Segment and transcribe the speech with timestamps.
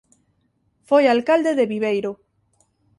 [0.89, 2.11] Foi alcalde de Viveiro.